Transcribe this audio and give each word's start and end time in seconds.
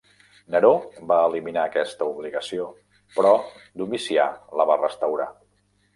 Neró 0.53 0.69
va 1.11 1.17
eliminar 1.25 1.65
aquesta 1.71 2.07
obligació 2.13 2.65
però 3.19 3.35
Domicià 3.83 4.29
la 4.63 4.69
va 4.71 4.79
restaurar. 4.83 5.29